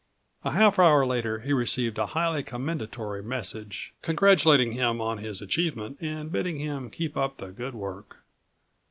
A 0.43 0.49
half 0.49 0.79
hour 0.79 1.05
later 1.05 1.41
he 1.41 1.53
received 1.53 1.99
a 1.99 2.07
highly 2.07 2.43
commendatory76 2.43 3.25
message, 3.27 3.93
congratulating 4.01 4.71
him 4.71 4.99
on 4.99 5.19
his 5.19 5.43
achievement 5.43 5.99
and 6.01 6.31
bidding 6.31 6.57
him 6.57 6.89
keep 6.89 7.15
up 7.15 7.37
the 7.37 7.51
good 7.51 7.75
work. 7.75 8.17